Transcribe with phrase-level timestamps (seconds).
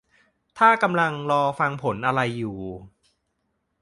[0.57, 2.59] ถ้ากำลังรอฟังผลอะไรอยู่